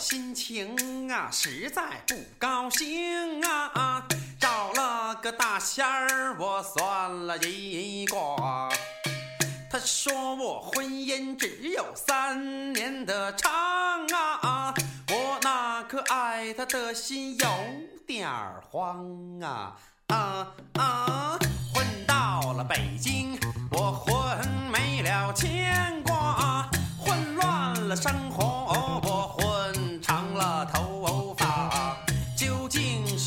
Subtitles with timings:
[0.00, 4.02] 心情啊实在不高兴啊，
[4.40, 8.70] 找了个大仙儿，我算了一卦。
[9.70, 13.52] 他说我婚姻只有三年的长
[14.08, 14.74] 啊，
[15.10, 17.46] 我那颗爱他的心有
[18.06, 19.06] 点儿慌
[19.40, 19.76] 啊
[20.08, 20.46] 啊
[20.78, 21.38] 啊！
[21.74, 23.38] 混到了北京，
[23.70, 29.00] 我混没了牵挂，混乱了生活，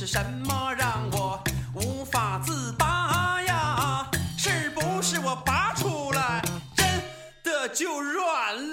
[0.06, 1.42] 是什么让我
[1.76, 4.06] 无法自拔呀？
[4.38, 6.42] 是不是我拔出来
[6.76, 6.86] 真
[7.42, 8.54] 的就软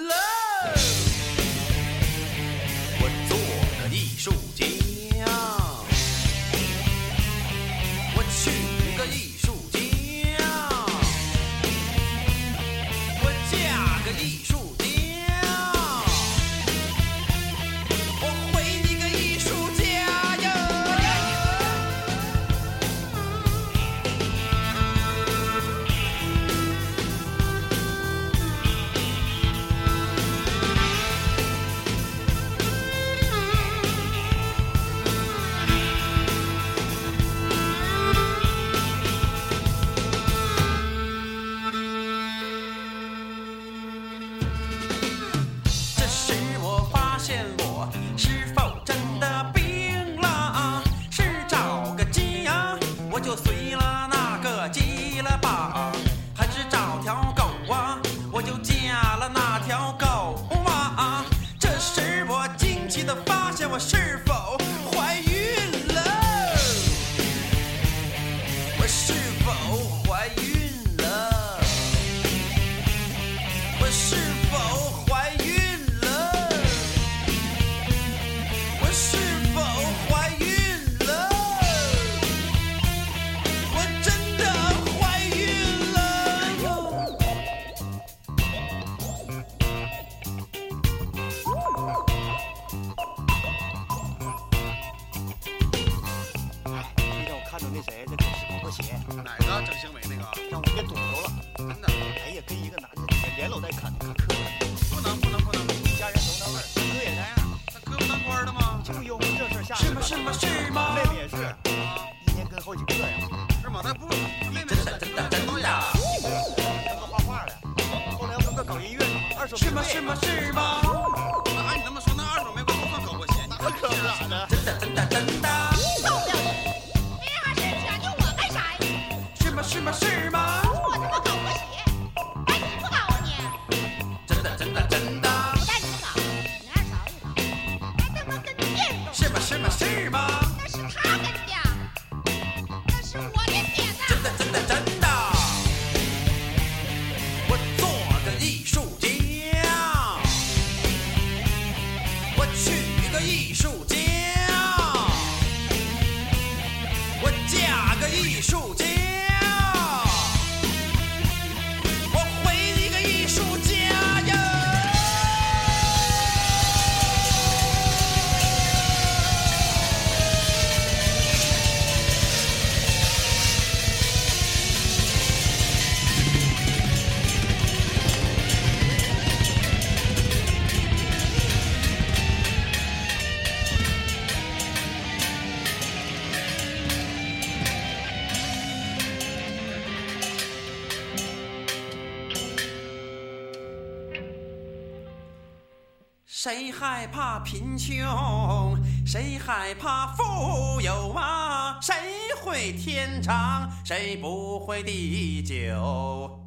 [196.81, 198.75] 害怕贫穷？
[199.05, 201.79] 谁害怕富有啊？
[201.79, 201.93] 谁
[202.41, 203.69] 会天长？
[203.85, 206.41] 谁不会地久？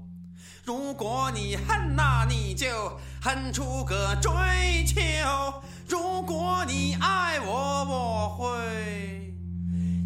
[0.64, 2.66] 如果你恨呐、你就
[3.22, 4.32] 恨出个追
[4.84, 4.98] 求；
[5.86, 9.32] 如果你爱我，我会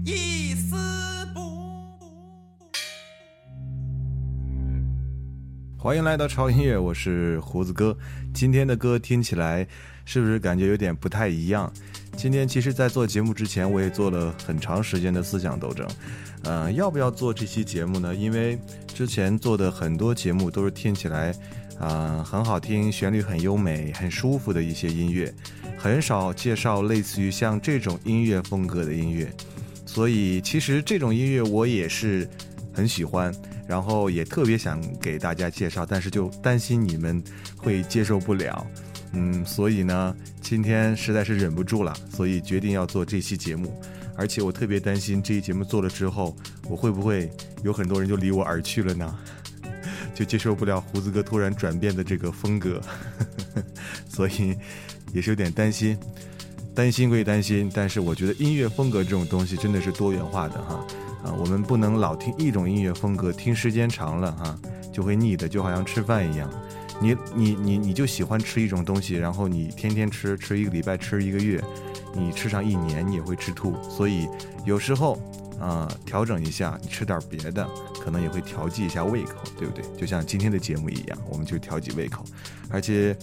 [0.04, 1.40] 一丝不。
[5.78, 7.96] 欢迎来到超音乐，我是胡子哥。
[8.34, 9.66] 今天的歌听起来
[10.08, 11.70] 是不是感觉有点不太一样？
[12.16, 15.86] 今天其实，在做节目之前，我也做了很长时间的思想斗争。
[16.44, 18.14] 呃，要不要做这期节目呢？
[18.14, 21.34] 因为之前做的很多节目都是听起来，
[21.78, 25.30] 啊、很好听，旋律很优美、很舒服的一些音乐，
[25.76, 29.30] 很少介绍类似于像这种音乐风格的音乐。
[29.84, 32.26] 所以，其实这种音乐我也是
[32.72, 33.30] 很喜欢，
[33.66, 37.22] 然后也特别想给大家介绍，但是就担心你们
[37.58, 38.66] 会接受不了。
[39.12, 43.80] 嗯，所以呢，今天实在是忍不住了，所以决定要做这期节目。
[44.16, 46.36] 而且我特别担心这期节目做了之后，
[46.68, 47.30] 我会不会
[47.62, 49.18] 有很多人就离我而去了呢？
[50.14, 52.80] 就接受不了胡子哥突然转变的这个风格，
[54.10, 54.56] 所以
[55.12, 55.96] 也是有点担心。
[56.74, 60.86] 担心归担心，但是我觉得音乐风格这种东西真的是多元化的哈
[61.24, 64.56] 啊，我们不能老听一种音乐风格，听时间长了哈
[64.92, 66.48] 就会腻的，就好像吃饭一样。
[67.00, 71.62] 你你你你就喜欢吃一种东西，然后你天天吃，吃一个礼拜，吃一个月，
[72.14, 73.76] 你吃上一年，你也会吃吐。
[73.88, 74.28] 所以
[74.64, 75.18] 有时候
[75.60, 77.68] 啊、调整一下，你吃点别的，
[78.00, 79.84] 可能也会调剂一下胃口，对不对？
[79.96, 82.24] 就像今天的节目一样，我们就调剂胃口，
[82.70, 83.16] 而且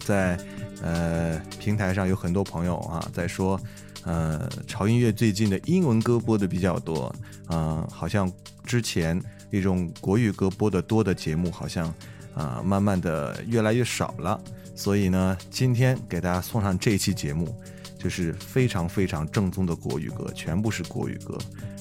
[0.00, 0.38] 在
[0.82, 3.58] 呃平台上有很多朋友啊在说，
[4.04, 7.14] 呃，潮音乐最近的英文歌播的比较多，
[7.46, 8.30] 啊、好像
[8.64, 9.18] 之前
[9.50, 11.90] 那种国语歌播的多的节目，好像
[12.34, 14.40] 啊、慢慢的越来越少了。
[14.74, 17.54] 所以呢，今天给大家送上这一期节目，
[17.98, 21.38] 就是非常非常正宗的国语歌，全部是国语歌，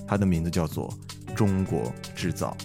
[0.08, 0.94] 它的名字叫做
[1.34, 2.56] 《中国制造》。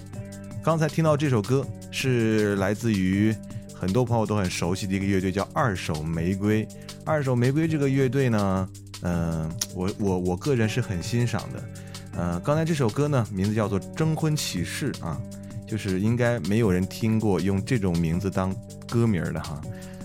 [0.62, 3.34] 刚才听到这首歌是来自于
[3.74, 6.68] 很多朋友都很熟悉的一个乐队，叫二手玫瑰。
[7.06, 8.68] 二手玫瑰这个乐队呢，
[9.00, 11.64] 嗯、我我我个人是很欣赏的。
[12.12, 15.18] 呃，刚才这首歌呢，名字叫做《征婚启事》啊，
[15.68, 18.54] 就是应该没有人听过用这种名字当
[18.88, 19.60] 歌名的哈。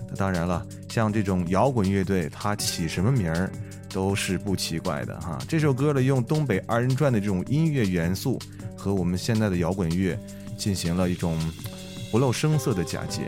[0.08, 3.50] 那当然了，像这种摇滚乐队，它起什么名儿
[3.92, 5.38] 都是不奇怪的哈。
[5.48, 8.38] 这首歌呢，用东北二人转的这种音乐元素
[8.76, 10.18] 和我们现在的摇滚乐
[10.56, 11.38] 进行了一种
[12.10, 13.22] 不露声色的嫁接，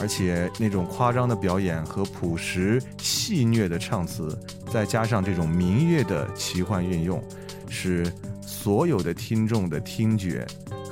[0.00, 4.36] 而且那种夸张的表演和朴实戏谑的唱词，
[4.70, 7.22] 再加上这种民乐的奇幻运用，
[7.68, 8.10] 使
[8.42, 10.46] 所有的听众的听觉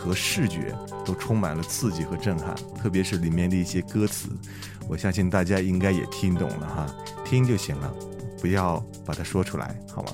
[0.06, 0.72] 和视觉
[1.04, 4.28] 都充满了刺激和震撼，特别是里面的一些歌词，
[4.88, 6.86] 我相信大家应该也听懂了哈，
[7.24, 7.92] 听就行了，
[8.40, 10.12] 不要把它说出来，好吗？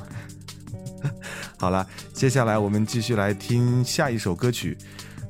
[1.58, 4.78] 好了，接下来我们继续来听下一首歌曲，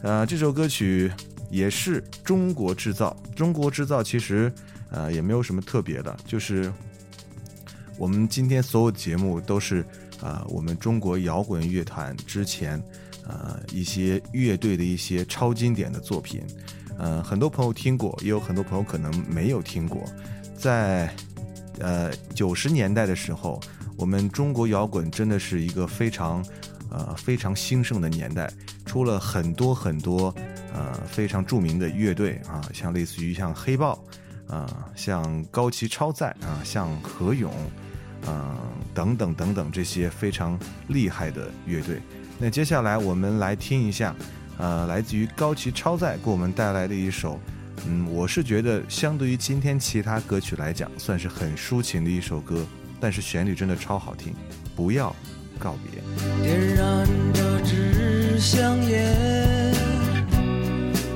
[0.00, 1.10] 呃，这首歌曲
[1.50, 3.16] 也是中国制造。
[3.34, 4.52] 中国制造其实
[4.90, 6.72] 呃也没有什么特别的，就是
[7.98, 9.80] 我们今天所有节目都是
[10.20, 12.80] 啊、呃我们中国摇滚乐坛之前
[13.26, 16.42] 呃一些乐队的一些超经典的作品，
[16.98, 20.04] 呃，很多朋友听过，也有很多朋友可能没有听过，
[20.56, 21.14] 在
[21.78, 23.60] 呃九十年代的时候，
[23.96, 26.44] 我们中国摇滚真的是一个非常
[26.90, 28.52] 呃非常兴盛的年代，
[28.84, 30.34] 出了很多很多
[30.72, 33.98] 呃非常著名的乐队啊，像类似于像黑豹
[34.48, 37.50] 啊、像高旗超载啊、像何勇
[38.26, 38.58] 啊、
[38.92, 40.58] 等等等等这些非常
[40.88, 42.00] 厉害的乐队。
[42.42, 44.12] 那接下来我们来听一下，
[44.58, 47.38] 呃，来自于高崎超载给我们带来的一首。
[47.86, 52.66] 嗯，我是觉得相对于今天其他歌曲来讲，算是很抒情的一首歌，
[52.98, 54.34] 但是旋律真的超好听。
[54.74, 55.14] 不要
[55.56, 56.02] 告别。
[56.42, 59.72] 点燃这支香烟，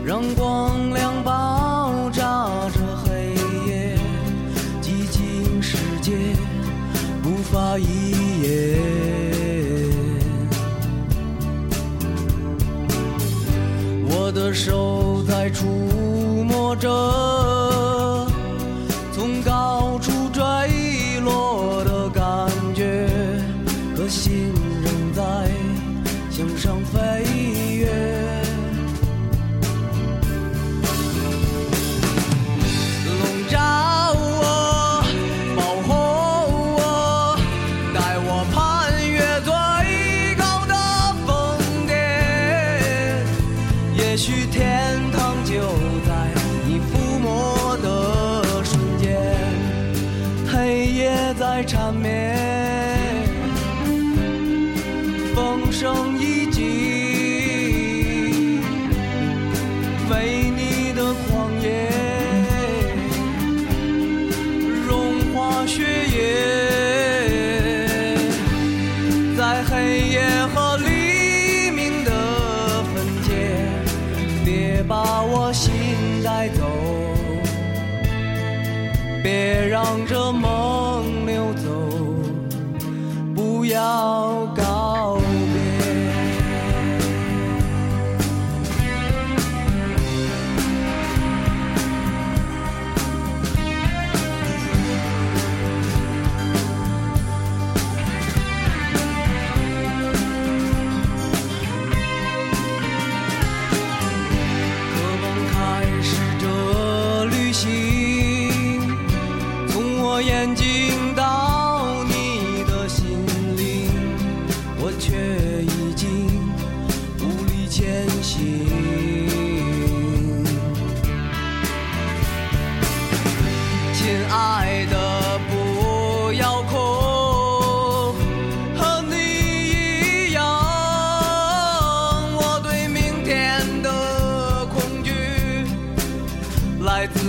[0.05, 2.23] 让光亮爆炸
[2.71, 3.35] 着黑
[3.67, 3.99] 夜，
[4.81, 6.13] 寂静世界
[7.25, 8.26] 无法一
[14.47, 15.67] 的手在触
[16.45, 16.89] 摸着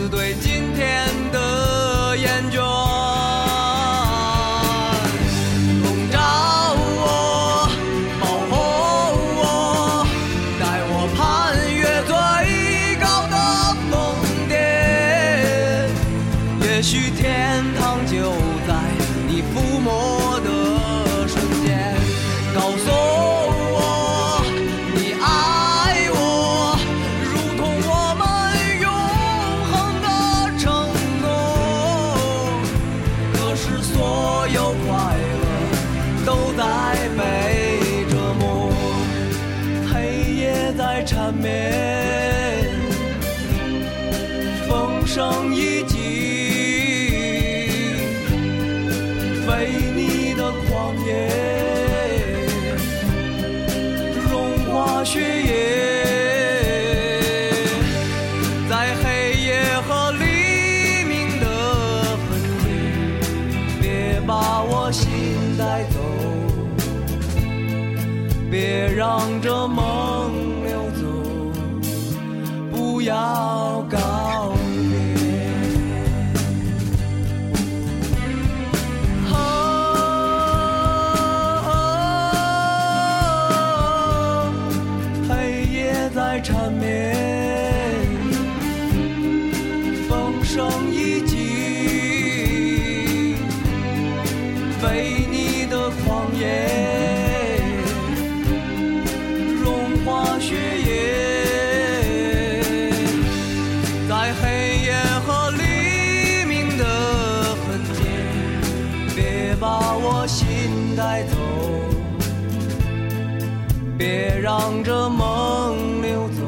[0.10, 1.47] 对今天的
[110.28, 111.36] 心带走，
[113.98, 116.44] 别让这梦溜走，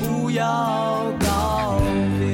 [0.00, 0.44] 不要
[1.18, 1.80] 告
[2.18, 2.24] 别。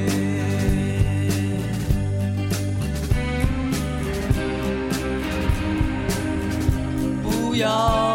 [7.23, 8.10] 不要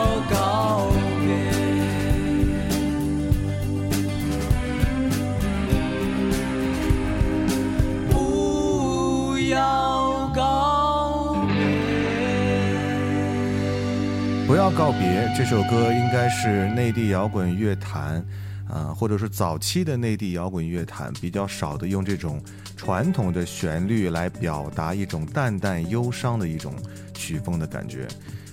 [14.71, 18.25] 告别这首歌应该是内地摇滚乐坛，
[18.69, 22.43] 啊、或者是早期的内地摇滚乐坛比较少的用这种
[22.77, 26.75] 传统的旋律来表达一种淡淡忧伤的一种
[27.15, 28.09] 曲风的感觉。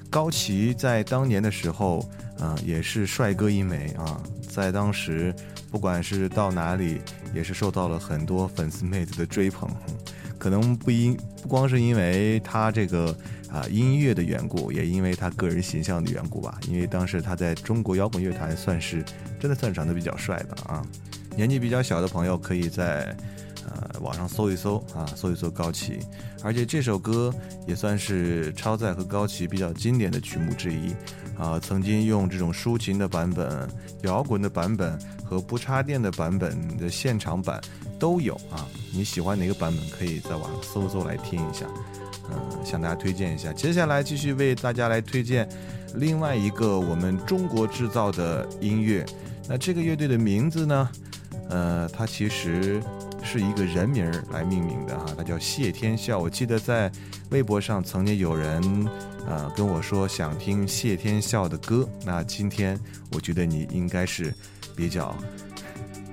[0.10, 2.00] 高旗在当年的时候，
[2.40, 5.34] 啊、也是帅哥一枚啊，在当时
[5.72, 7.02] 不管是到哪里，
[7.34, 9.70] 也是受到了很多粉丝妹子的追捧。
[10.44, 13.16] 可能不因不光是因为他这个
[13.50, 16.60] 啊、音乐的缘故，也因为他个人形象的缘故吧。
[16.68, 19.06] 因为当时他在中国摇滚乐坛算是
[19.40, 20.86] 真的算长得比较帅的啊。
[21.38, 23.16] 年纪比较小的朋友可以在
[23.66, 26.00] 呃网上搜一搜啊，搜一搜高旗。
[26.44, 27.34] 而且这首歌
[27.66, 30.94] 也算是超载和高旗比较经典的曲目之一
[31.38, 31.58] 啊。
[31.58, 33.66] 曾经用这种抒情的版本、
[34.02, 37.62] 摇滚的版本和不插电的版本的现场版
[38.04, 38.68] 都有啊。
[38.92, 41.66] 你喜欢哪个版本，可以在网上搜搜来听一下。
[42.30, 43.54] 嗯，向大家推荐一下。
[43.54, 45.48] 接下来继续为大家来推荐
[45.96, 49.06] 另外一个我们中国制造的音乐。
[49.48, 50.90] 那这个乐队的名字呢？
[51.50, 52.84] 呃，它其实
[53.24, 56.20] 是一个人名来命名的哈，它叫谢天笑。
[56.20, 56.92] 我记得在
[57.30, 58.62] 微博上曾经有人
[59.26, 62.78] 呃跟我说想听谢天笑的歌，那今天
[63.14, 64.34] 我觉得你应该是
[64.76, 65.16] 比较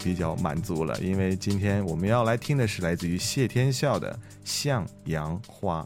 [0.03, 4.13] 比较满足了，因为今天我们要来听的是来自于谢天笑的
[4.45, 5.83] 《向阳花》。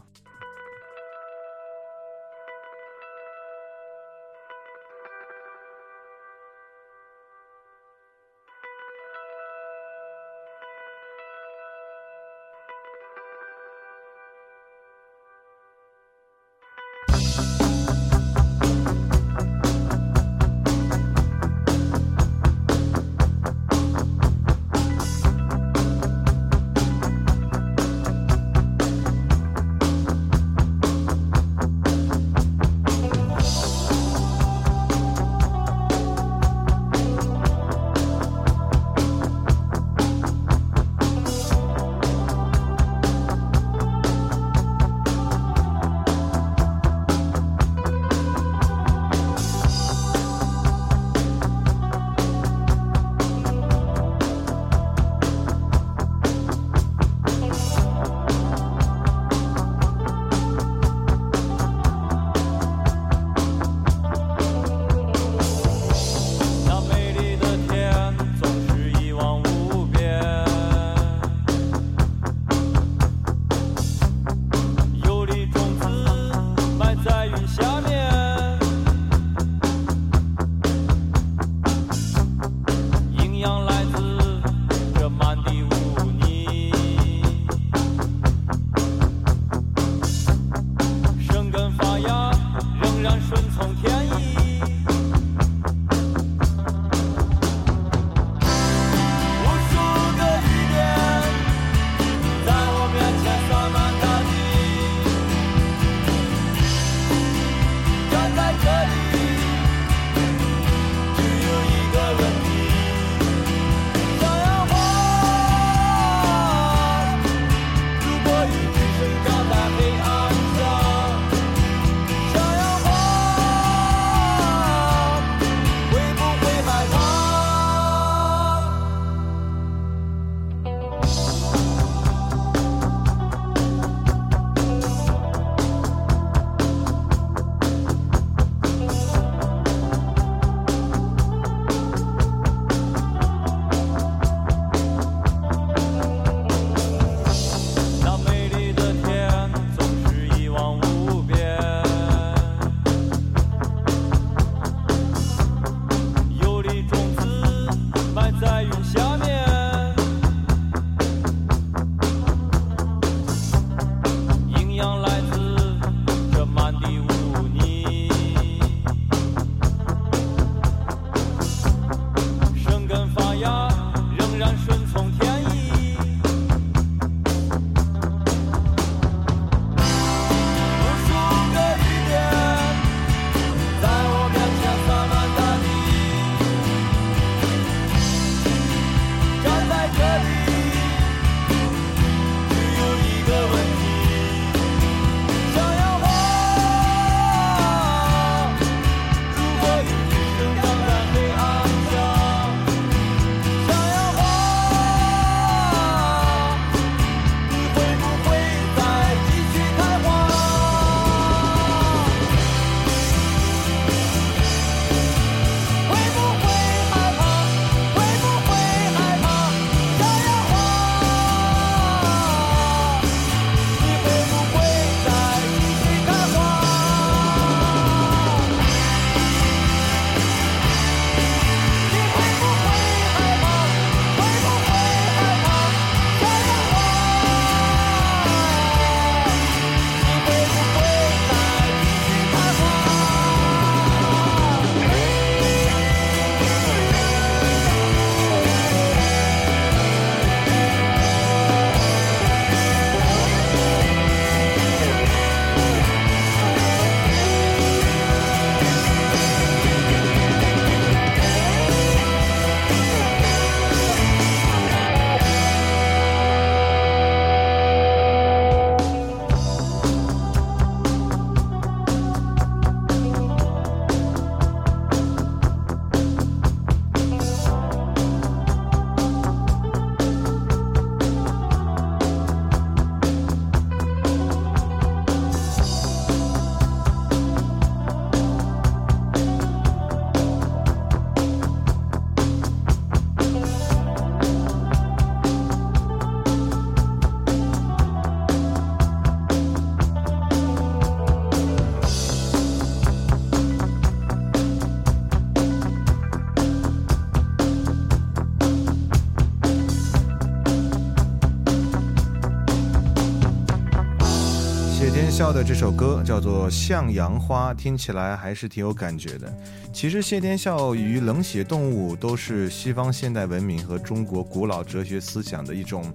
[315.47, 319.31] 这首歌叫做《向阳花》，听起来还是挺有感觉的。
[319.71, 325.93] 其实谢天笑与冷血动物都是西方现代文明和中国古老哲学思想的一种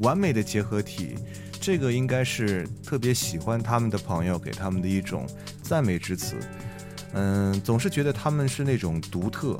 [0.00, 1.14] 完美的结合体。
[1.60, 5.24] 这个应该是特别喜欢他们的朋友给他们的一种
[5.62, 6.34] 赞美之词。
[7.12, 9.56] 嗯，总是觉得他们是那种独特、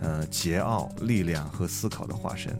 [0.00, 2.56] 呃桀骜、力量和思考的化身。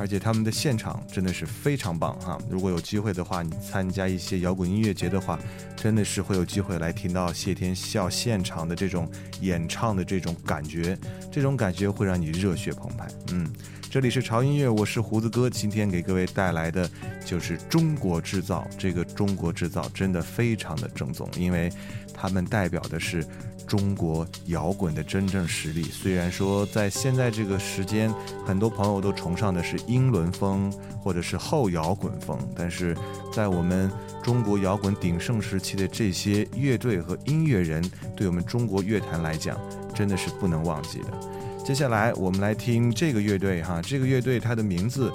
[0.00, 2.38] 而且他们的现场真的是非常棒哈！
[2.48, 5.38] 如果有机会的话，你参加一些摇滚音乐节的话，
[5.76, 9.06] 真的是会有机会来听到谢天笑现场的这种
[9.42, 10.98] 演唱的这种感觉，
[11.30, 13.06] 这种感觉会让你热血澎湃。
[13.32, 13.46] 嗯，
[13.90, 16.88] 这里是潮音乐，我是胡子哥，今天给各位带来的
[17.24, 18.64] 就是中国制造。
[18.78, 21.68] 这个中国制造真的非常的正宗，因为
[22.14, 23.26] 他们代表的是。
[23.66, 28.12] 中国摇滚的真正实力，虽然说在现在这个时间，
[28.44, 32.96] 很多朋友都崇尚的是英伦风或者是后摇滚风，但是
[33.32, 33.88] 在我们
[34.24, 37.80] 中国摇滚鼎盛时期的这些乐队和音乐人，
[38.16, 39.56] 对我们中国乐坛来讲，
[39.94, 41.39] 真的是不能忘记的。
[41.70, 45.12] 接下来我们来听这个乐队哈，这个乐队它的名字，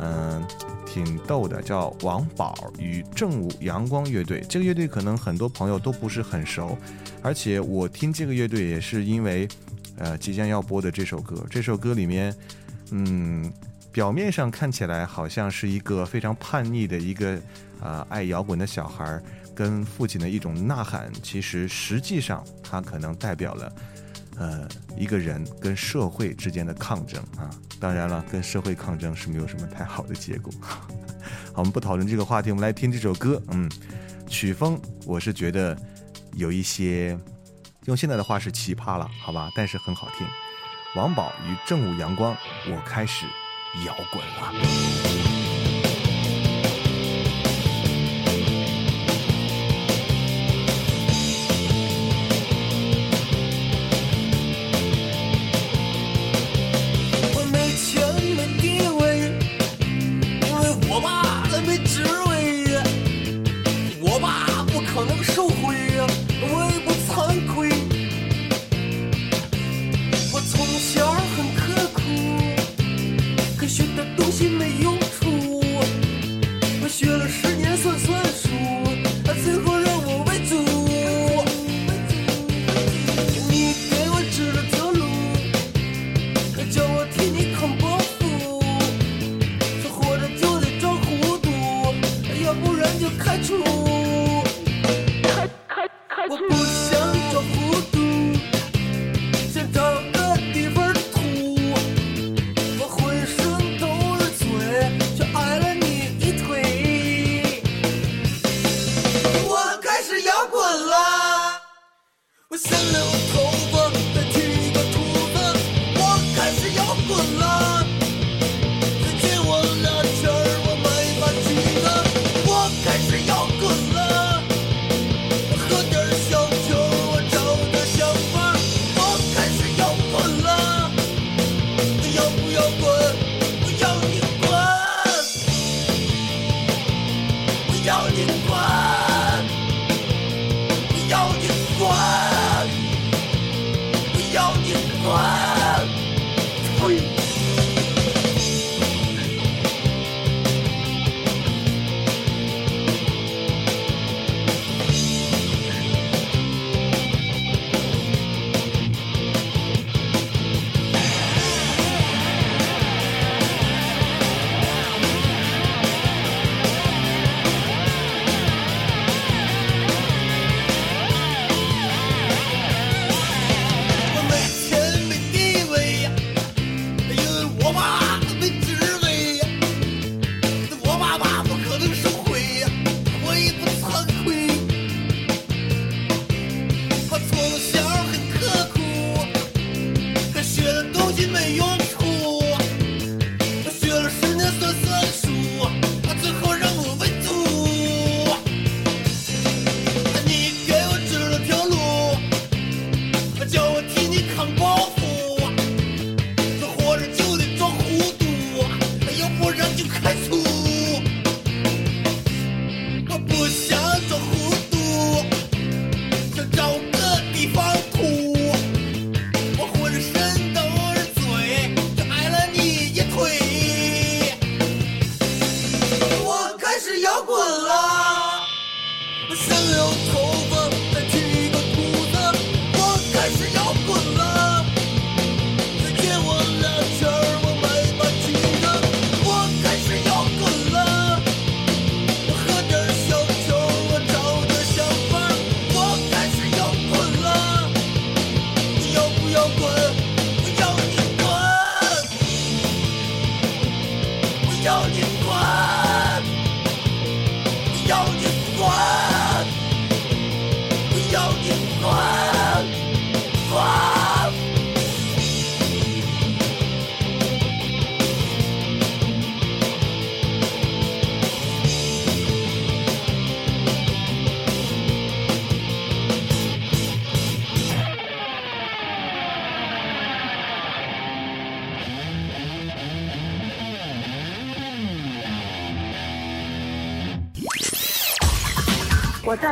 [0.00, 0.42] 嗯。
[0.86, 4.42] 挺逗的，叫王宝与正午阳光乐队。
[4.46, 6.76] 这个乐队可能很多朋友都不是很熟，
[7.22, 9.48] 而且我听这个乐队也是因为，
[9.96, 11.46] 呃，即将要播的这首歌。
[11.50, 12.34] 这首歌里面，
[12.90, 13.50] 嗯，
[13.90, 17.38] 表面上看起来好像是一个非常叛逆的一个，
[17.80, 19.18] 呃，爱摇滚的小孩
[19.54, 21.10] 跟父亲的一种呐喊。
[21.22, 23.72] 其实实际上，它可能代表了。
[24.36, 24.66] 呃，
[24.96, 30.52] 一个人跟社会之间的抗争啊，当然了，跟社会抗争是没有什么太好的结果。
[30.60, 30.86] 好，
[31.56, 33.40] 我们不讨论这个话题，我们来听这首歌。
[33.48, 33.70] 嗯，
[34.26, 35.76] 曲风我是觉得
[36.34, 37.18] 有一些，
[37.84, 40.26] 用现在的话是奇葩了，好吧，但是很好听。
[40.94, 42.36] 王宝与正午阳光，
[42.70, 43.26] 我开始
[43.86, 45.31] 摇滚了。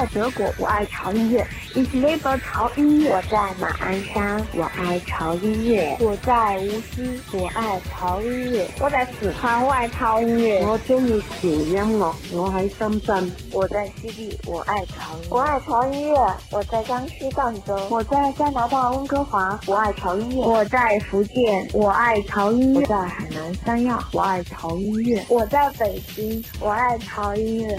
[0.00, 1.46] 在德国，我爱潮音乐。
[1.74, 3.10] Ich liebe 潮音乐。
[3.10, 5.94] 我在马鞍山，我爱潮音乐。
[6.00, 8.66] 我在无锡，我爱潮音乐。
[8.80, 10.64] 我在四川，我爱潮音乐。
[10.64, 13.30] 我中意潮音樂，我喺深圳。
[13.52, 15.14] 我在西地，我爱潮。
[15.28, 16.32] 我愛潮音樂。
[16.50, 17.78] 我在江西赣州。
[17.90, 20.46] 我在加拿大温哥华，我爱潮音乐。
[20.46, 22.80] 我在福建，我爱潮音乐。
[22.80, 25.22] 我在海南三亚，我爱潮音乐。
[25.28, 27.78] 我在北京，我爱潮音樂。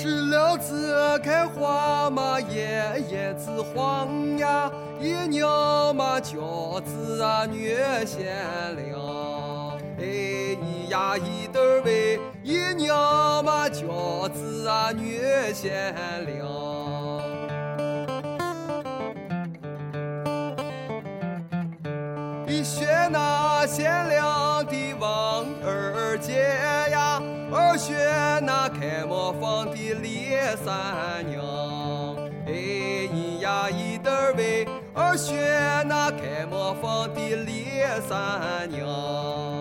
[0.00, 7.74] 石榴子开花嘛，叶叶子黄呀，一娘嘛饺子啊女
[8.06, 8.24] 鲜
[8.76, 15.20] 亮，哎咿呀一对儿喂，一娘嘛饺子啊女
[15.52, 15.92] 鲜
[16.26, 16.46] 亮。
[22.46, 26.38] 一学那鲜亮的王二姐
[26.92, 27.20] 呀。
[27.50, 27.96] 二选
[28.44, 28.68] 那
[30.56, 31.44] 三娘，
[32.46, 32.52] 哎
[33.12, 35.36] 咿呀一得儿喂，二选
[35.86, 39.57] 那开磨坊的李三娘。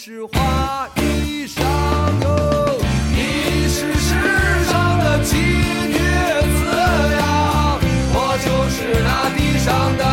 [0.00, 1.60] 是花衣裳
[2.22, 2.78] 哟，
[3.10, 4.14] 你是世
[4.70, 6.70] 上的奇女子
[7.18, 7.76] 呀，
[8.14, 9.66] 我就是那地上
[9.98, 10.04] 的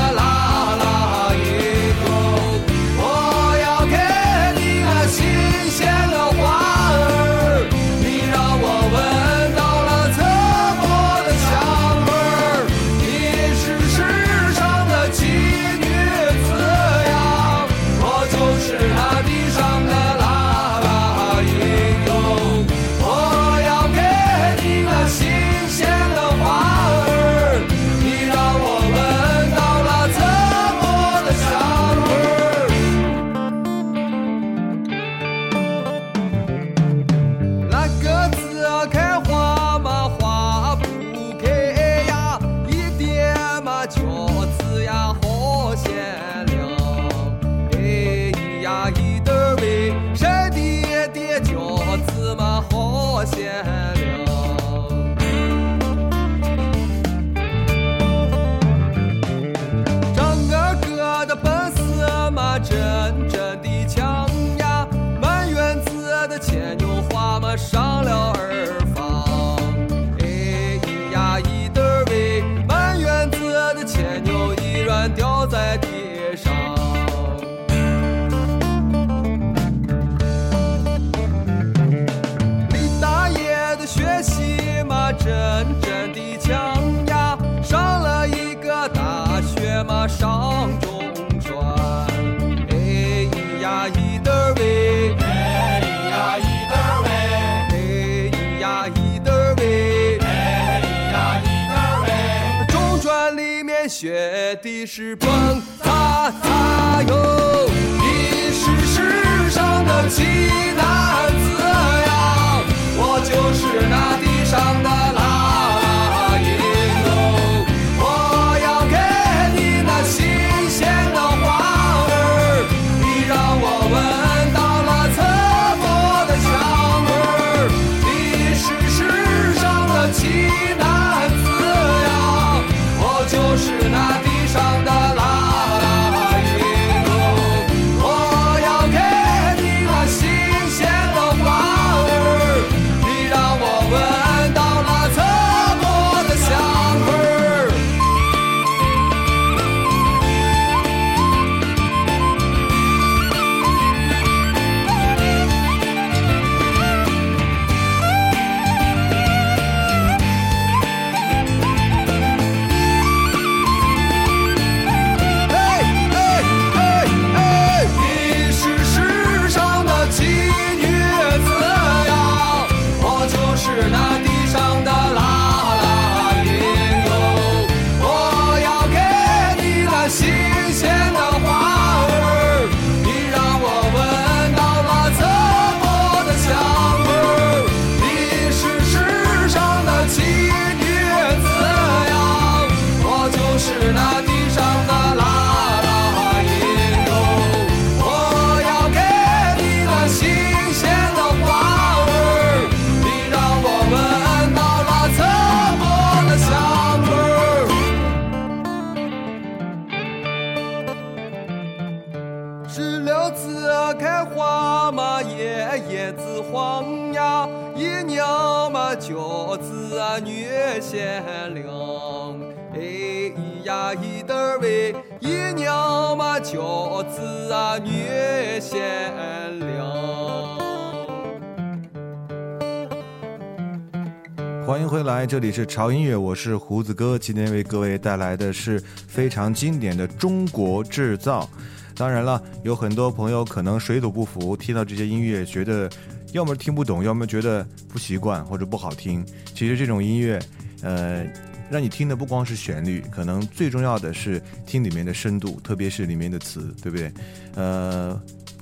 [235.35, 241.49] 这里是潮音乐，我是胡子哥，今天为各位带来的是非常经典的中国制造。
[241.93, 245.89] 当然了，有很多朋友可能水土不服，听到这些音乐觉得
[246.31, 249.25] 要么听不懂，要么觉得不习惯或者不好听。
[249.53, 250.41] 其实这种音乐，
[250.81, 251.25] 呃，
[251.69, 257.11] 让你听的不光是旋律，可能最重要的是听里面的深度，特别是里面的词，对不对？
[257.55, 258.17] 呃。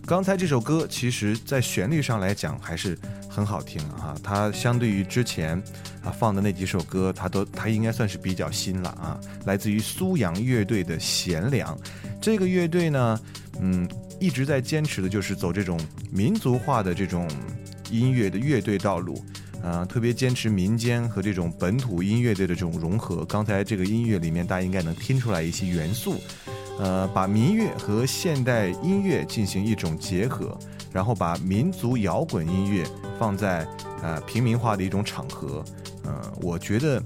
[0.05, 2.97] 刚才这首歌，其实在旋律上来讲还是
[3.29, 4.13] 很好听啊。
[4.21, 5.57] 它相对于之前
[6.03, 9.19] 啊放的那几首歌，它都它应该算是比较新了啊。
[9.45, 11.73] 来自于苏阳乐队的《贤良》，
[12.21, 13.19] 这个乐队呢，
[13.61, 13.89] 嗯，
[14.19, 15.79] 一直在坚持的就是走这种
[16.11, 17.25] 民族化的这种
[17.89, 19.23] 音乐的乐队道路，
[19.63, 23.23] 啊，特别坚持民间和这种本土音乐队的这种融合。
[23.23, 26.19] 刚才这个音乐里面，大家应该能听出来一些元素。
[26.79, 30.57] 呃，把民乐和现代音乐进行一种结合，
[30.91, 32.85] 然后把民族摇滚音乐
[33.19, 33.67] 放在
[34.01, 35.63] 呃平民化的一种场合，
[36.03, 37.01] 呃，我觉得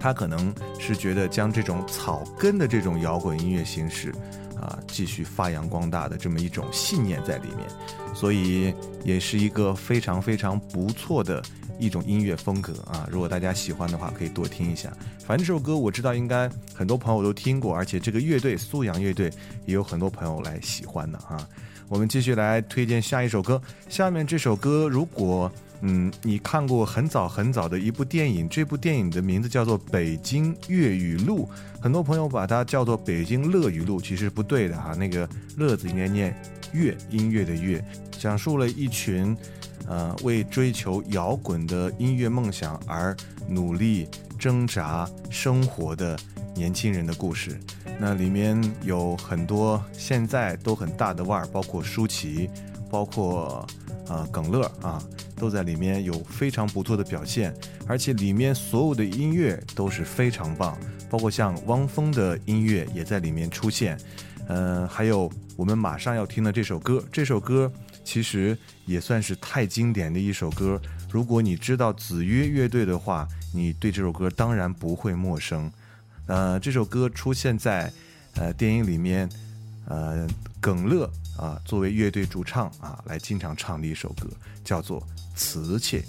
[0.00, 4.12] 他可能是觉得将这种草根的这种摇滚音乐形式
[4.60, 7.66] 啊继续发扬光大的这么一种信念在里面，
[8.14, 11.42] 所以也是一个非常非常不错的。
[11.78, 14.92] 一种音乐风格啊，如果大家喜欢的话，可以多听一下。
[15.26, 19.30] 反正这首歌我知道应该很多朋友都听过，而且这个乐队苏阳乐队
[19.66, 21.48] 也有很多朋友来喜欢的啊。
[21.88, 23.60] 我们继续来推荐下一首歌。
[23.88, 25.50] 下面这首歌，如果
[25.82, 31.48] 嗯你看过很早很早的一部电影，这部电影的名字叫做《北京粤语录》，
[31.82, 36.34] 很多朋友把它叫做《北京乐语录》，其实不对的哈，那个“乐”字应该念
[36.72, 37.84] “乐”，音乐的“乐”，
[38.18, 39.36] 讲述了一群。
[39.86, 43.14] 呃，为追求摇滚的音乐梦想而
[43.48, 44.08] 努力
[44.38, 46.18] 挣扎生活的
[46.54, 47.58] 年轻人的故事，
[47.98, 52.48] 那里面有很多现在都很大的腕儿，包括舒淇，
[52.90, 53.66] 包括
[54.08, 55.02] 呃耿乐啊，
[55.36, 57.54] 都在里面有非常不错的表现，
[57.86, 60.78] 而且里面所有的音乐都是非常棒，
[61.10, 63.98] 包括像汪峰的音乐也在里面出现，
[64.48, 67.70] 嗯，还有我们马上要听的这首歌，这首歌。
[68.04, 70.80] 其实也算是太经典的一首歌。
[71.10, 75.70] 如果你知道子曰乐队的话，你对这首歌当然不会陌生。
[76.26, 77.92] 呃，这首歌出现在
[78.34, 79.28] 呃电影里面，
[79.86, 80.26] 呃，
[80.60, 84.28] 耿乐啊作为乐队主唱啊来经常唱的一首歌，
[84.64, 85.00] 叫做
[85.34, 86.00] 《瓷器》。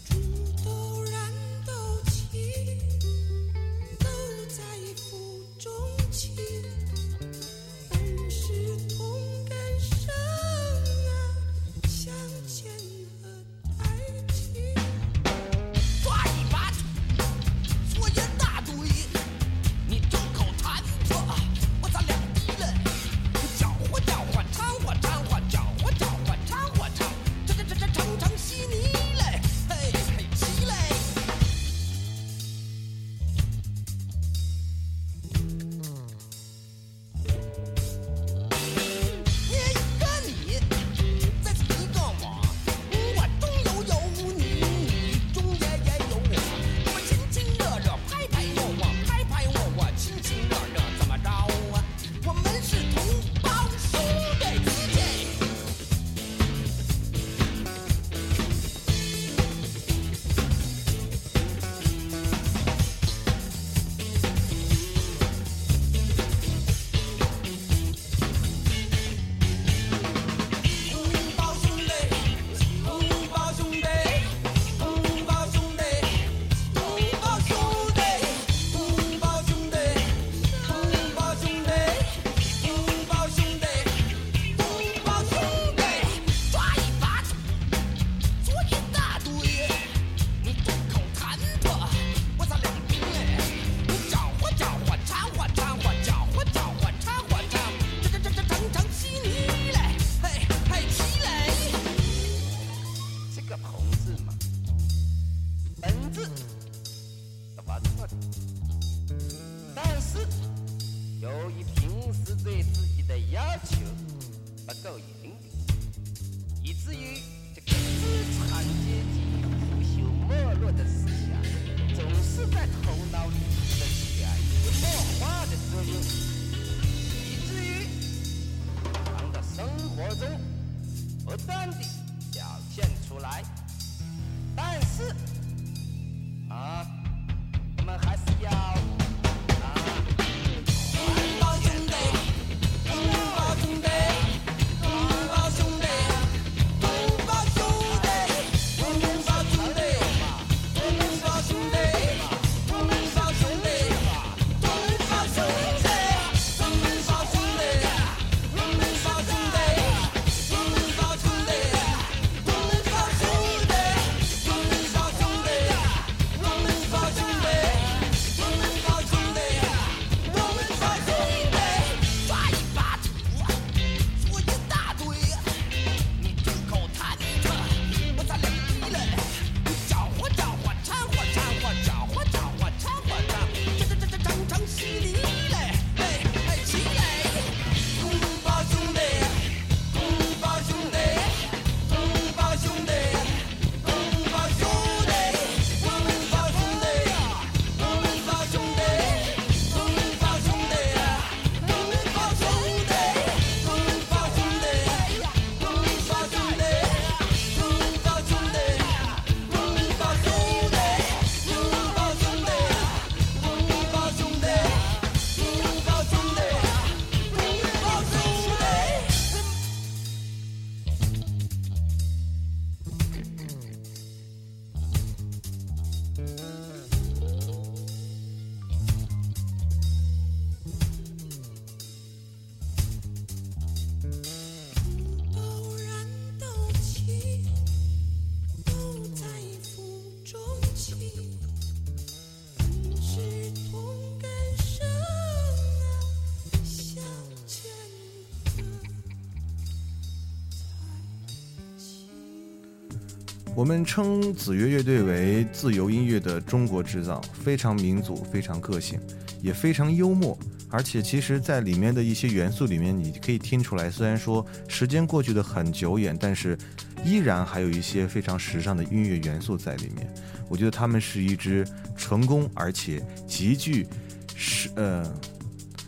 [253.64, 259.00] 我们称子曰乐队为自由音乐的中国制造，非常民族，非常个性，
[259.42, 260.38] 也非常幽默。
[260.70, 266.58] 而且，其实，在里面的一些元素里面，你可以听出来，虽然说时间过去的很久远，但是
[267.06, 270.14] 依然还有一些非常时尚的音乐元素在里面。
[270.50, 273.88] 我觉得他们是一支成功而且极具
[274.36, 275.10] 时呃，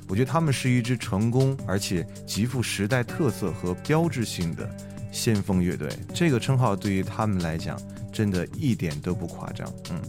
[0.08, 4.66] 我觉得他们是一支成功而且极富时代特色和标志性的
[5.16, 5.88] 先锋乐队。
[6.14, 7.80] 这个称号对于他们来讲，
[8.12, 9.66] 真的一点都不夸张。
[9.90, 10.02] 嗯，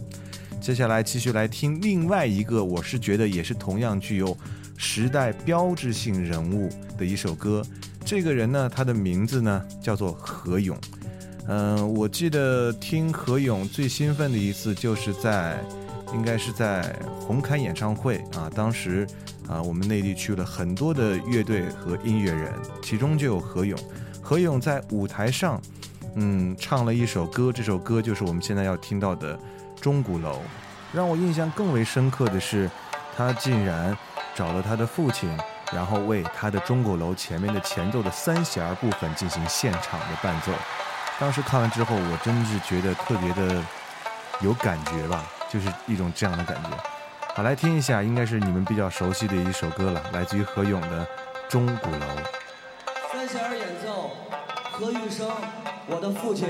[0.59, 4.37] 接下来继续来听另外一个，我是觉得也是同样具有。
[4.75, 7.63] 时代标志性人物的一首歌，
[8.05, 10.77] 这个人呢，他的名字呢叫做何勇。
[11.47, 15.57] 嗯，我记得听何勇最兴奋的一次，就是在
[16.13, 18.51] 应该是在红磡演唱会啊。
[18.53, 19.07] 当时
[19.47, 22.53] 啊，我们内地去了很多的乐队和音乐人，
[22.83, 23.79] 其中就有何勇。
[24.27, 25.57] 何勇在舞台上，
[26.15, 29.37] 嗯，唱了一首歌，这首歌就是我们现在要听到的
[29.79, 30.33] 《钟鼓楼》。
[30.91, 32.69] 让我印象更为深刻的是，
[33.15, 33.97] 他竟然。
[34.35, 35.35] 找了他的父亲，
[35.73, 40.51] 然后为他的钟鼓楼前面的前奏的三弦部分进行现场的伴奏。
[41.19, 43.63] 当时看完之后，我真是觉得特别的
[44.41, 46.69] 有感觉吧，就是一种这样的感觉。
[47.33, 51.03] 好，来听一下，应该是你们比较熟悉的一首歌了，来自于何勇的
[51.47, 51.97] 《钟鼓楼》。
[53.27, 54.11] 三弦演奏，
[54.71, 55.27] 何玉生，
[55.87, 56.47] 我的父亲。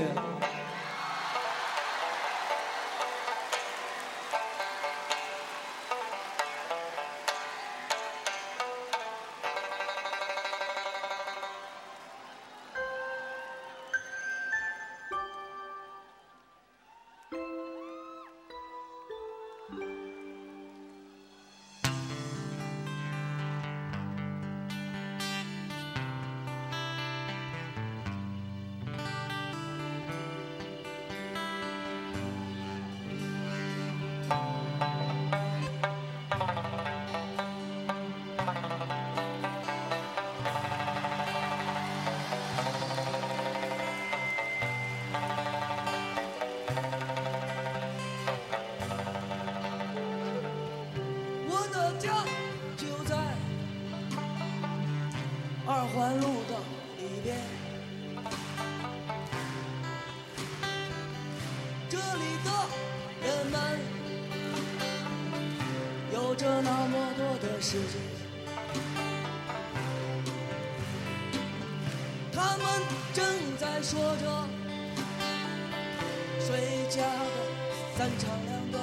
[76.88, 77.06] 家的
[77.98, 78.82] 三长两短，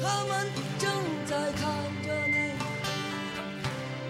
[0.00, 0.88] 他们正
[1.26, 1.66] 在看
[2.04, 2.52] 着你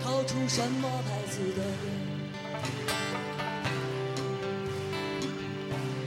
[0.04, 1.84] 掏出什么牌子的脸。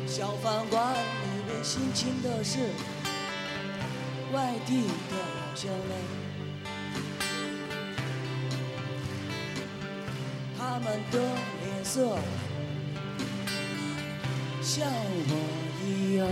[0.06, 2.60] 小饭馆里面辛勤的是
[4.32, 5.92] 外地的老乡们，
[10.56, 11.20] 他们的
[11.64, 12.20] 脸色。
[14.62, 15.71] 像我。
[15.84, 16.28] 一样。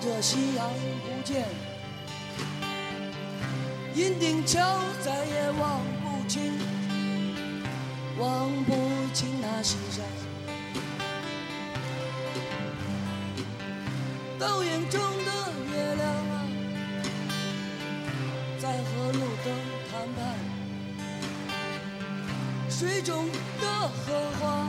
[0.00, 0.68] 着夕阳
[1.04, 1.44] 不见，
[3.94, 5.80] 银锭桥再也望
[8.18, 8.72] 望不
[9.12, 10.04] 清那西山。
[14.38, 15.30] 倒影中的
[15.72, 16.44] 月亮啊，
[18.58, 19.52] 在和路灯
[19.90, 20.20] 谈判。
[22.70, 23.28] 水中
[23.60, 24.68] 的荷花，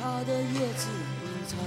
[0.00, 0.88] 它的叶子
[1.22, 1.58] 已残。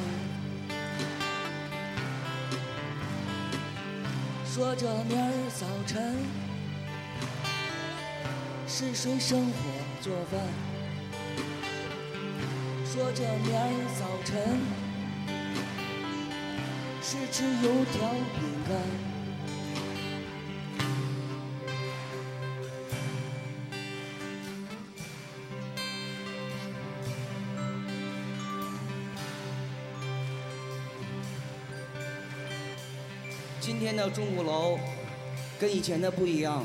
[4.46, 5.24] 说着明儿
[5.60, 6.16] 早晨
[8.80, 9.54] 是谁生火
[10.02, 10.40] 做饭？
[12.86, 13.60] 说着明儿
[13.98, 14.62] 早晨
[17.02, 18.78] 是吃油条饼干。
[33.60, 34.78] 今天的钟鼓楼
[35.60, 36.64] 跟以前的不一样。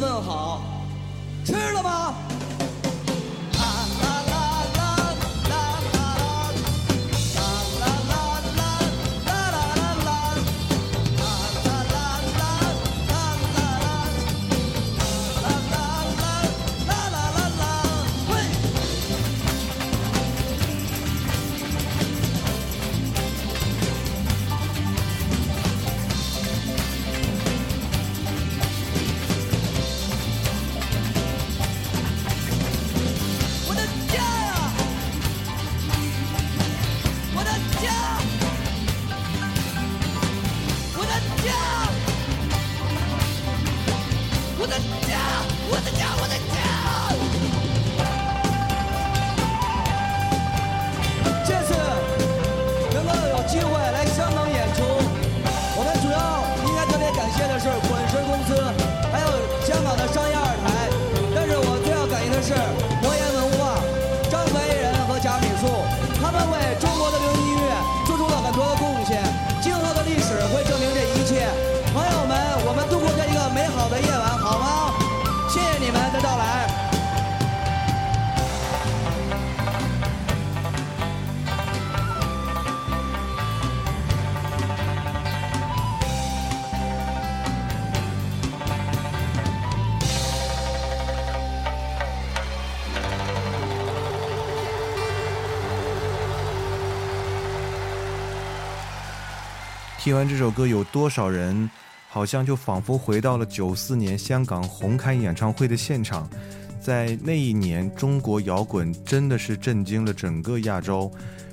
[0.00, 0.60] 问好，
[100.04, 101.70] 听完这首歌，有多少人
[102.10, 106.28] 好像就仿佛回到了九四年香港红磡演唱会的现场？
[106.78, 111.10] 在那一年，中国摇滚真的是震惊了整个亚洲，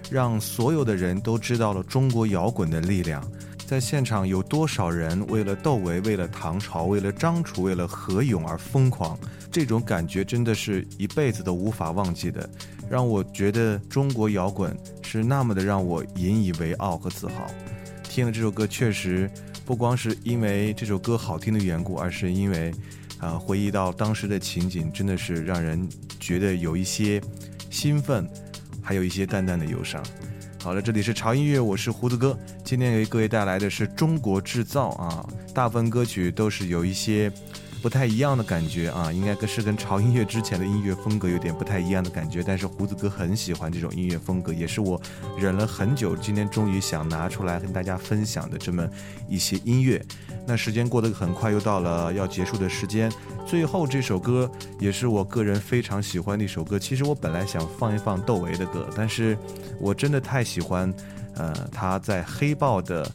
[0.09, 3.25] 让所有的人都知道了中国摇滚的力量。
[3.65, 9.17] 在现场有多少人为了窦唯、为了唐朝、为了张楚、为了何勇而疯狂？
[9.49, 12.49] 这种感觉真的是一辈子都无法忘记的，
[12.89, 17.49] 让我觉得中国摇滚是那么的让我引以为傲和自豪。
[18.13, 19.31] 听了这首歌，确实
[19.65, 22.69] 不光是因为这首歌好听的缘故，而是因为，
[23.19, 25.87] 啊、回忆到当时的情景，真的是让人
[26.19, 27.21] 觉得有一些
[27.69, 28.29] 兴奋，
[28.81, 30.03] 还有一些淡淡的忧伤。
[30.61, 37.31] 好了，这里是潮音乐，我是胡子哥，今天给各位带来的是中国制造啊，大部分歌曲都是有一些
[37.81, 45.01] 不太一样的感觉啊，应该跟是跟潮音乐之前的音乐风格有点不太一样的感觉，但是胡子哥很喜欢这种音乐风格，也是我
[45.37, 48.87] 忍了很久，今天终于想拿出来跟大家分享的这么
[49.27, 50.03] 一些音乐。
[50.45, 53.11] 那时间过得很快，又到了要结束的时间。
[53.45, 56.77] 最后这首歌也是我个人非常喜欢的一首歌。
[56.77, 59.37] 其实我本来想放一放窦唯的歌，但是
[59.79, 60.93] 我真的太喜欢，
[61.35, 63.09] 呃，他在黑豹的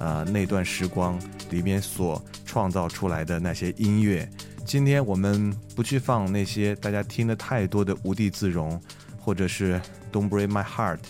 [0.00, 1.16] 呃那段时光
[1.50, 4.28] 里面所创造出来的那些音乐。
[4.64, 8.80] 今天我们不去放那些大家听的太多的无地自容，
[9.18, 9.80] 或者是
[10.12, 11.00] Don't Break My Heart，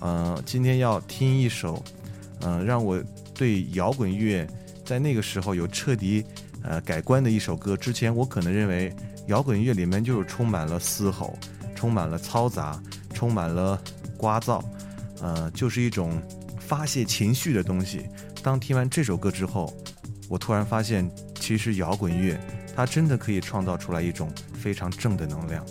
[0.00, 1.82] 呃，今天要听一首，
[2.40, 4.46] 呃，让我对摇滚乐
[4.84, 6.24] 在那个时候有彻底
[6.62, 7.76] 呃改观的一首歌。
[7.76, 8.92] 之前我可能认为
[9.28, 11.38] 摇滚乐里面就是充满了嘶吼，
[11.76, 12.82] 充满了嘈杂，
[13.14, 13.80] 充满了
[14.18, 14.60] 聒噪，
[15.20, 16.20] 呃，就是一种
[16.58, 18.04] 发泄情绪的东西。
[18.46, 19.74] 当听完这首歌之后，
[20.28, 22.38] 我突然发现，其实摇滚乐
[22.76, 25.66] 它真的可以创造出来一种非常正的能量。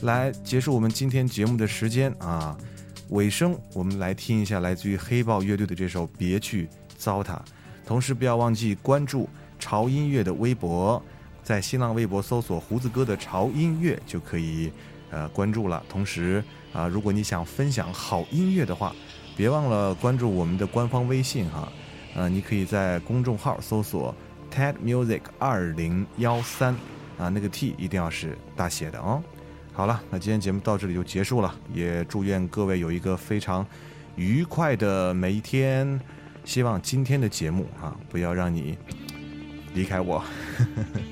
[0.00, 2.56] 来结束我们今天节目的时间啊，
[3.10, 7.34] 尾声我们来听一下来自于黑豹乐队的这首《别去糟蹋》，
[7.84, 9.28] 同时不要忘记关注
[9.58, 11.02] 潮音乐的微博，
[11.42, 14.72] 在新浪微博搜索“胡子哥的潮音乐”就可以
[15.10, 15.84] 呃关注了。
[15.86, 16.42] 同时
[16.72, 18.96] 啊、如果你想分享好音乐的话，
[19.36, 21.70] 别忘了关注我们的官方微信哈，
[22.14, 24.14] 呃，你可以在公众号搜索
[24.52, 26.74] TED Music 二零幺三
[27.18, 29.22] 啊，那个 T 一定要是大写的哦。
[29.72, 33.66] 好了，那今天节目到这里就结束了，也祝愿各位有一个非常
[34.16, 36.00] 愉快的每一天。
[36.44, 38.76] 希望今天的节目啊，不要让你
[39.74, 40.24] 离开我，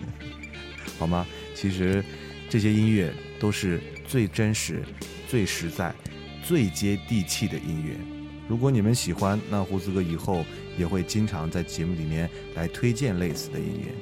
[0.98, 1.24] 好吗？
[1.54, 2.04] 其实
[2.48, 4.82] 这些音乐都是最真实、
[5.28, 5.94] 最实在、
[6.42, 8.17] 最接地气的音乐。
[8.48, 10.44] 如果你们喜欢，那胡子哥以后
[10.78, 13.92] 也会经常在节目里面来推荐类似的音乐。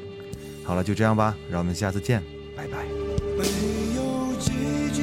[0.62, 2.22] 好了，就这样吧，让我们下次见，
[2.54, 2.84] 拜拜。
[3.36, 3.44] 没
[3.96, 4.52] 有几
[4.94, 5.02] 句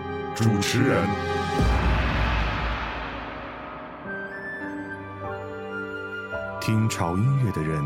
[0.35, 1.07] 主持人。
[6.61, 7.83] 听潮音乐的人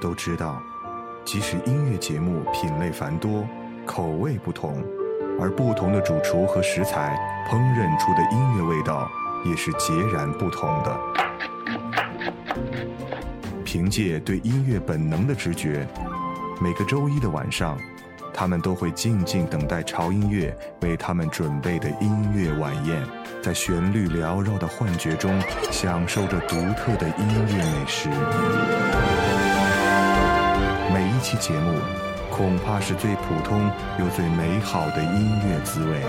[0.00, 0.62] 都知道，
[1.24, 3.46] 即使音乐节目品类繁多、
[3.84, 4.84] 口味不同，
[5.40, 7.18] 而不同的主厨和食材
[7.50, 9.10] 烹饪出的音乐味道
[9.44, 11.00] 也是截然不同的。
[13.64, 15.86] 凭借对音乐本能的直觉，
[16.60, 17.76] 每个周一的晚上，
[18.32, 23.02] 他们都会静静等待潮音乐为他们准备的音乐晚宴，
[23.42, 28.08] 在旋律缭绕的幻觉中，享受着独特的音乐美食。
[30.92, 31.78] 每一期节目，
[32.30, 36.02] 恐怕是最普通又最美好的音乐滋味。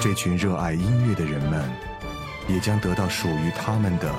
[0.00, 1.62] 这群热爱音乐的人们，
[2.48, 4.10] 也将得到属于他们的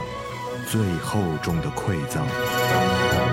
[0.69, 3.32] 最厚重的馈赠。